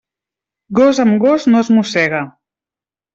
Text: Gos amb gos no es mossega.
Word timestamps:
Gos 0.79 1.01
amb 1.03 1.19
gos 1.25 1.45
no 1.51 1.59
es 1.65 1.69
mossega. 1.75 2.23